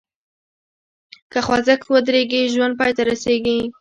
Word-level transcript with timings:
که 1.31 1.39
خوځښت 1.45 1.83
ودریږي، 1.91 2.41
ژوند 2.53 2.73
پای 2.79 2.91
ته 2.97 3.01
رسېږي. 3.09 3.59